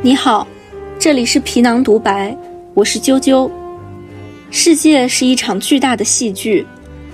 [0.00, 0.46] 你好，
[0.96, 2.36] 这里是皮囊独白，
[2.72, 3.50] 我是啾啾。
[4.48, 6.64] 世界是一场巨大的戏剧，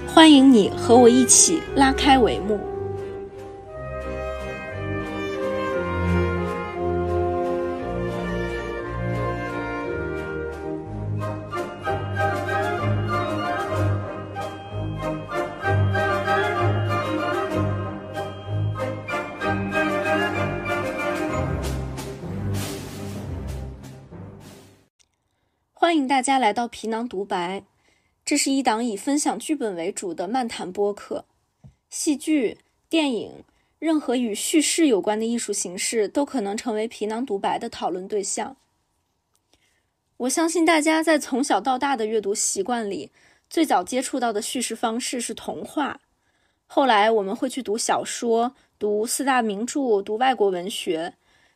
[0.07, 2.61] 欢迎你和我一起拉开帷幕。
[26.05, 27.65] 迎大家来到皮囊独白，
[28.27, 31.25] 这是一档以分享剧本为主的漫谈播客。
[31.89, 32.59] 戏剧、
[32.91, 33.43] 电影，
[33.79, 38.59] 任何与叙事有关的艺术形式都可能成为皮囊独白的讨论对象。
[40.19, 43.11] 我相信大家在从小到大的阅读习惯里，
[43.49, 46.03] 最早接触到的叙事方式是童话，
[46.67, 51.15] 后来我们会去读小说、读四大名著、读外国文学，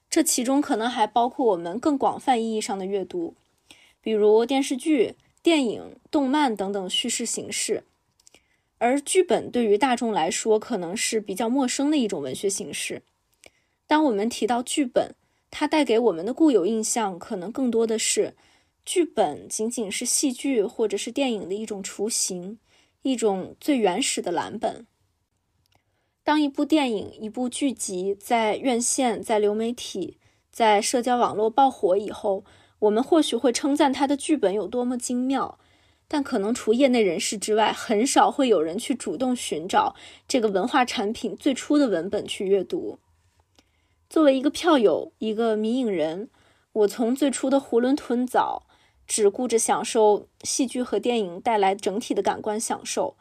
[0.09, 3.34] 这其中可能还包括我们更广泛意义上的阅读。
[4.09, 7.84] 比如电视剧、电影、动漫等等叙事形式，
[8.78, 13.03] 而剧本对于大众来说可能是比较陌生的一种文学形式。
[13.87, 15.15] 当我们提到剧本，
[15.50, 18.34] 它带给我们的固有印象可能更多的是，
[18.83, 22.59] 剧本仅仅是戏剧或者是电影的一种雏形，
[23.03, 24.87] 一种最原始的蓝本。
[26.25, 30.17] 当一部电影、一部剧集在院线、在流媒体、
[30.50, 32.47] 在社交网络爆火以后，
[32.81, 35.59] 我们或许会称赞他的剧本有多么精妙，
[36.07, 39.97] 但可能除业内人士之外，很少会有人去主动寻找
[40.29, 42.99] 这个文化产品最初的文本去阅读。
[44.09, 46.31] 作为一个票友，一个迷影人，
[46.73, 48.62] 我从最初的囫囵吞枣，
[49.06, 53.17] 只顾着享受戏剧和电影带来整体的感官享受，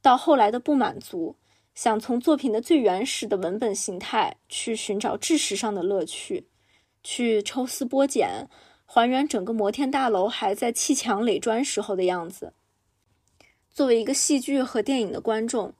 [0.00, 1.36] 到后来的不满足，
[1.74, 6.46] 想从作品的最原始的文本形态去寻找知识上的乐趣，
[7.02, 8.48] 去抽丝剥茧。
[8.92, 12.52] 还原整个摩天大楼还在砌墙垒砖时候的样子。
[13.72, 15.74] 作为一个戏剧和电影的观众，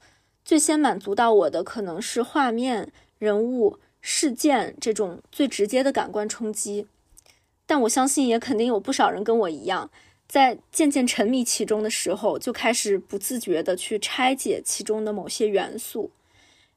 [0.44, 6.86] 最先满足到我的可能是画面、人物、事件这种最直接的感官冲击。
[7.66, 9.90] 但我相信，也肯定有不少人跟我一样，
[10.28, 16.12] 在渐渐沉迷其中的时候，就开始不自觉地去拆解其中的某些元素，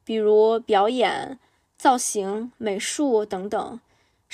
[0.04, 1.38] 比如表演、
[1.78, 3.80] 造型、美术等等。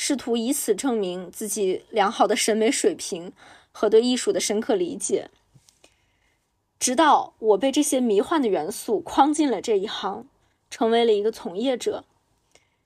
[0.02, 3.34] 试图以此证明自己良好的审美水平
[3.70, 5.30] 和对艺术的深刻理解，
[6.80, 10.26] 直到我被这些迷幻的元素框进了这一行，
[10.70, 12.06] 成为了一个从业者，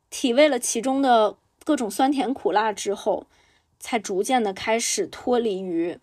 [0.09, 3.27] 体味了其中的各种酸甜苦辣之后，
[3.79, 5.99] 才逐渐的开始脱离于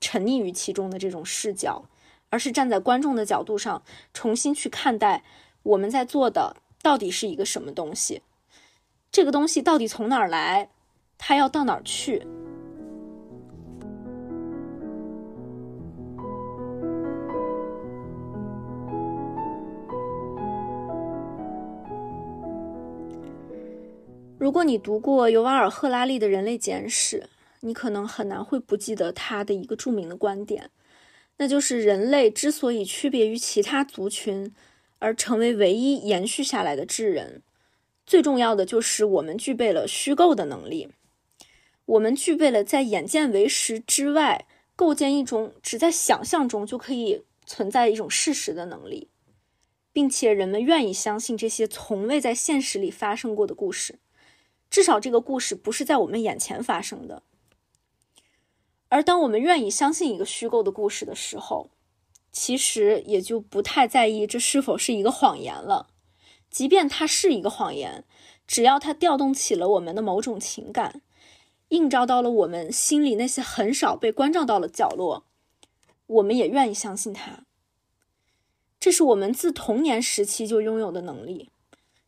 [0.00, 1.84] 沉溺于其中的这种视角，
[2.30, 3.82] 而是站在观众的角度上，
[4.14, 5.22] 重新去看待
[5.64, 8.22] 我们在做的到底是一个什么东西。
[9.16, 10.68] 这个东西到底从哪儿来？
[11.16, 12.22] 它要到哪儿去？
[24.38, 27.20] 如果你读过尤瓦尔·赫拉利的《人类简史》，
[27.60, 30.68] 你可能很难会不记得他的一个著名的观点，
[31.38, 34.54] 那就是人类之所以区别于其他族群，
[34.98, 37.40] 而成为唯一延续下来的智人。
[38.06, 40.90] 最重要的就是我们具备了虚构的能力，
[41.84, 44.46] 我们具备了在眼见为实之外
[44.76, 49.10] 构建一种只在想象中就可以存在一种事实的能力，
[49.92, 53.98] 并且人们愿意相信这些从未在现实里发生过的故事，
[54.70, 57.22] 至少这个故事不是在我们眼前发生的。
[58.88, 61.70] 而当我们愿意相信一个虚构的故事的时候，
[62.30, 65.88] 其实也就不太在意这是否是一个谎言了。
[66.56, 68.02] 即便它是一个谎言，
[68.46, 71.02] 只要它调动起了我们的某种情感，
[71.68, 75.26] 映照到了我们心里那些很少被关照到的角落，
[76.06, 77.44] 我们也愿意相信它。
[78.80, 81.50] 这是我们自童年时期就拥有的能力，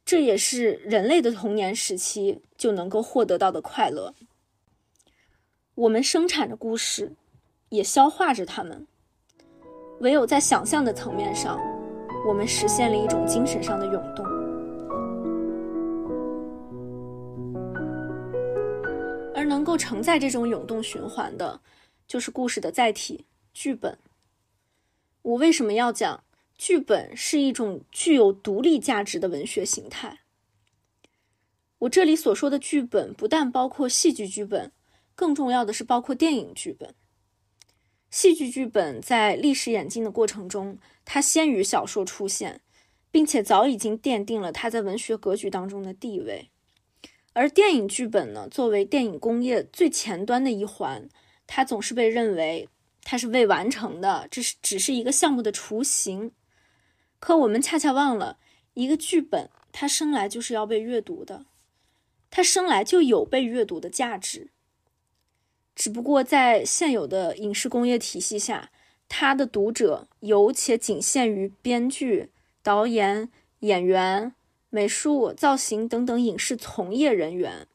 [0.06, 4.14] 这也是人类的童年时期就能够获得到的快乐。
[5.74, 7.12] 我们生产着故事，
[7.68, 8.86] 也消化着它们，
[10.00, 11.60] 唯有在想象的层面上，
[12.26, 14.38] 我们实现了一种精神上的涌动。
[19.68, 21.60] 够承载这种涌动循环的，
[22.06, 23.98] 就是故事的载体——剧本。
[25.20, 26.24] 我为什么要讲
[26.56, 30.20] 剧本是一种具有独立价值的文学形态？
[31.80, 34.72] 我这里所说的剧本，不但包括戏剧剧本，
[35.14, 36.94] 更重要的是包括电影剧本。
[38.10, 42.62] 戏剧剧本在历史演进的过程中，它先于小说出现，
[43.10, 46.48] 并且早已经奠定了它在文学格局当中的地位。
[47.34, 51.08] 而电影剧本呢，作为电影工业最前端的一环，
[51.46, 52.69] 它总是被认为
[53.02, 56.32] 它是未完成的，这是只是一个项目的雏形。
[57.20, 58.38] 可我们恰恰忘了，
[58.75, 61.46] 一个剧本它生来就是要被阅读的，
[62.30, 64.50] 它生来就有被阅读的价值。
[65.75, 68.70] 只不过在现有的影视工业体系下，
[69.08, 72.30] 它的读者有且仅限于编剧、
[72.62, 73.30] 导演、
[73.60, 74.34] 演员、
[74.70, 77.66] 美术、造型等等影视从业人员，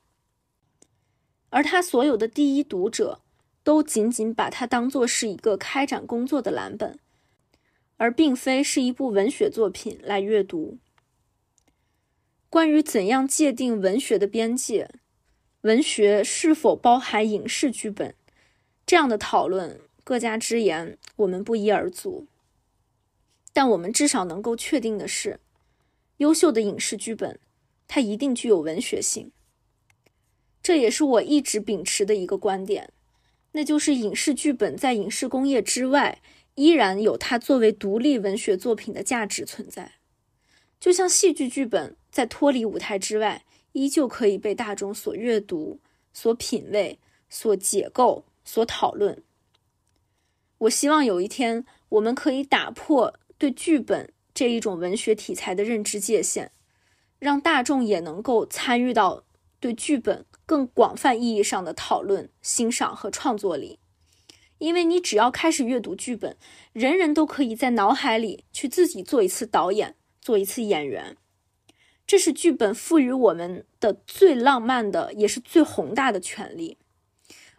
[1.49, 3.21] 而他所有的第一读者
[3.63, 6.99] 都仅仅把它当做是一个开展工作的蓝本。
[7.97, 10.77] 而并非是一部文学作品来阅读。
[12.49, 14.89] 关于怎样界定文学的边界，
[15.61, 18.13] 文学是否包含影视剧本，
[18.85, 22.27] 这样的讨论各家之言，我们不一而足。
[23.53, 25.39] 但我们至少能够确定的是，
[26.23, 27.37] 优秀的影视剧本，
[27.85, 29.31] 它一定具有文学性。
[30.61, 32.93] 这也是我一直秉持的一个观点，
[33.51, 36.21] 那就是影视剧本在影视工业之外。
[36.55, 39.93] 依然有它作为独立文学作品的价值存在，
[40.79, 45.79] 就像戏剧剧本在脱离舞台之外，依旧可以被大众所阅读、
[46.13, 49.23] 所品味、所解构、所讨论。
[50.59, 56.51] 我希望有一天，我们可以打破对剧本这一种文学题材的认知界限，
[57.19, 59.23] 让大众也能够参与到
[59.59, 63.79] 对剧本更广泛意义上的讨论、欣赏和创作里。
[64.59, 66.37] 因为你只要开始阅读剧本，
[66.71, 71.17] 人人都可以在脑海里去自己做一次导演，做一次演员。
[72.07, 76.77] 这是剧本赋予我们的最浪漫的，也是最宏大的权利。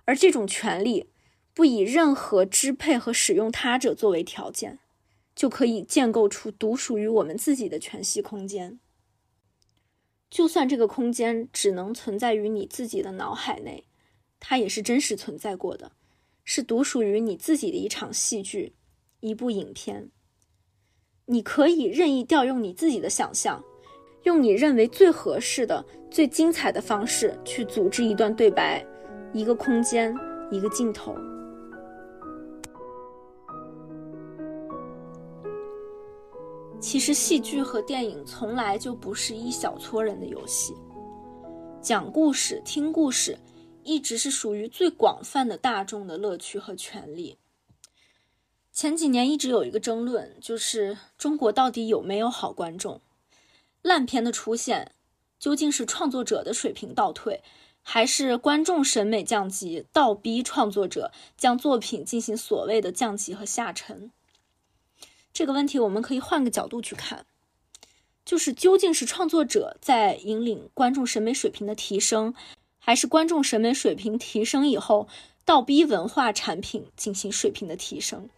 [0.06, 1.10] 而这种权利，
[1.54, 4.78] 不以任何支配和使用他者作为条件，
[5.34, 8.78] 就可以建构出独属于我们自己的全息空间。
[10.30, 13.84] 就算这个空间只能存在于你自己的脑海内，
[14.40, 15.92] 它也是真实存在过的。
[16.44, 18.74] 是独属于你自己的一场戏剧，
[19.20, 20.10] 一部影片。
[21.26, 23.64] 你可以任意调用你自己的想象，
[24.24, 28.84] 用你认为最合适的、最精彩的方式去组织一段对白、
[29.32, 30.14] 一个空间、
[30.50, 31.16] 一个镜头。
[36.86, 40.74] 其实，戏剧和电影从来就不是一小撮人的游戏，
[41.80, 43.38] 讲故事、听故事。
[43.84, 47.38] 一直是属于最广泛的大众的乐趣和权利。
[48.70, 53.00] 前几年一直有一个争论，就是中国到底有没有好观众？
[53.80, 54.92] 烂片的出现，
[55.38, 57.42] 究竟是创作者的水平倒退，
[57.80, 64.10] 还是观众审美降级，倒逼创作者将作品进行所谓的降级和下沉？
[65.34, 67.26] 这个问题我们可以换个角度去看，
[68.24, 72.32] 就是究竟是创作者在引领观众审美水平的提升？
[72.78, 75.08] 还是观众审美水平提升以后，
[75.44, 78.30] 倒逼文化产品进行水平的提升。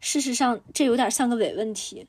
[0.00, 2.08] 事实上，这有点像个伪问题，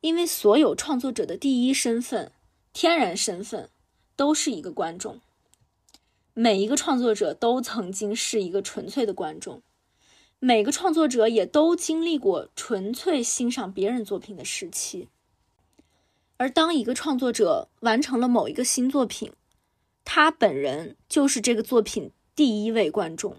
[0.00, 2.32] 因为所有创作者的第一身份、
[2.72, 3.68] 天然身份
[4.16, 5.20] 都是一个观众。
[6.34, 9.62] 每一个创作者都曾经是一个纯粹的观众，
[10.38, 15.08] 每个创作者也都经历过纯粹欣赏别人作品的时期。
[16.36, 19.32] 而当一个创作者完成了某一个新作品，
[20.04, 23.36] 他本人就是这个作品第一位观众。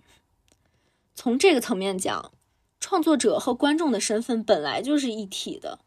[1.13, 2.31] 从这个层面讲，
[2.79, 5.79] 创作者和观众的身份本来就是一体的。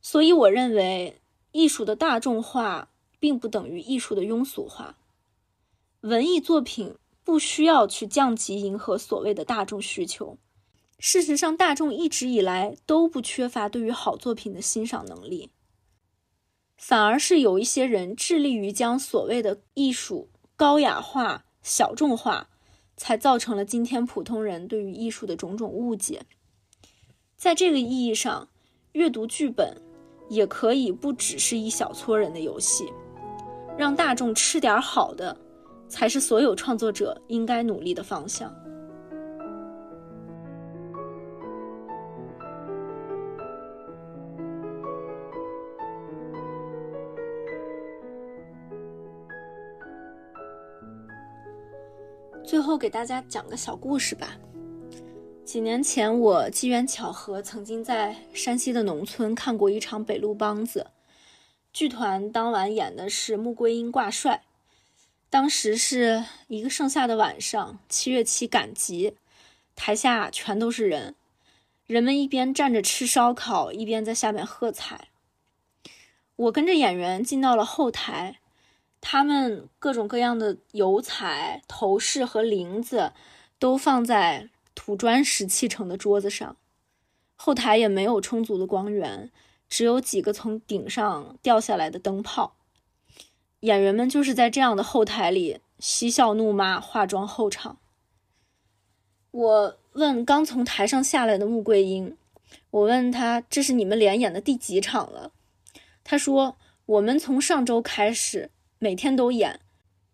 [0.00, 1.20] 所以，我认为
[1.52, 2.88] 艺术的大众化
[3.20, 4.96] 并不等于艺术的庸俗化。
[6.00, 6.96] 文艺作品
[7.28, 10.38] 不需要去降级迎合所谓的大众需求。
[10.98, 15.50] 事实上，大众一直以来都不缺乏对于好作品的欣赏能力。
[16.78, 22.48] 反而是有一些人致力于将所谓的艺术高雅化、小众化，
[22.96, 26.22] 才造成了今天普通人对于艺术的种种误解。
[27.36, 28.48] 在这个意义上，
[28.92, 29.76] 阅读剧本
[30.30, 32.90] 也可以不只是一小撮人的游戏，
[33.76, 35.38] 让大众吃点好的，
[35.88, 38.54] 才是所有创作者应该努力的方向。
[52.44, 54.36] 最后给大家讲个小故事吧。
[55.44, 60.86] 几年前，我机缘巧合，曾经在山西的农村看过一场北路梆子。
[61.72, 64.42] 剧团当晚演的是穆桂英挂帅。
[65.30, 69.16] 当时是一个盛夏的晚上，七月七赶集，
[69.76, 71.14] 台下全都是人，
[71.86, 75.08] 人们一边站着吃烧烤，一边在下面喝彩。
[76.36, 78.38] 我跟着演员进到了后台。
[79.00, 83.12] 他们各种各样的油彩、头饰和铃子
[83.60, 86.56] 都放在土砖石砌成的桌子上，
[87.36, 89.30] 后台也没有充足的光源，
[89.68, 92.56] 只有几个从顶上掉下来的灯泡。
[93.60, 97.78] 演员们就是在这样的后台里嬉笑怒骂、化妆候场。
[99.30, 102.16] 我问刚从台上下来的穆桂英，
[102.70, 105.32] 我问他这是你们连演的第几场了？
[106.04, 109.60] 他说我们从上周开始每天都演，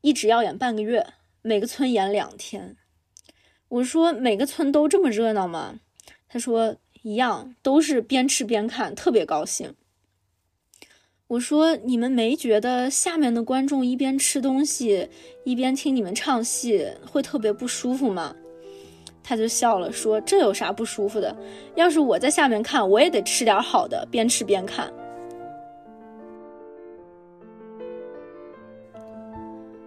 [0.01, 1.07] 一直要演半个月，
[1.43, 2.77] 每个村演两天。
[3.69, 5.81] 我说每个村都这么热闹吗？
[6.29, 9.75] 他说一样，都是边吃边看，特别高兴。
[11.27, 15.09] 我说：“你们没觉得下面的观众一边吃东西
[15.45, 18.37] 一边听你们唱戏会特别不舒服吗？”
[19.25, 21.35] 他就笑了，说：“这有啥不舒服的？
[21.77, 24.93] 要是我在下面看，我也得吃点好的，边吃边看。”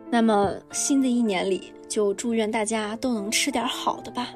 [0.09, 4.33] 那么新的一年里，就祝愿大家都能吃点好的吧。